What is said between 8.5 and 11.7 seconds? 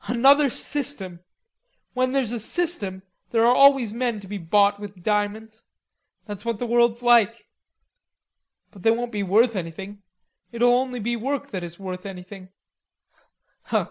"But they won't be worth anything. It'll only be work that